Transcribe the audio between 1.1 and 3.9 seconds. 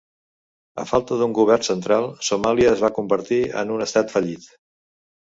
d'un govern central, Somàlia es va convertir en un